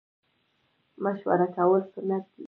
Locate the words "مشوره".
1.03-1.47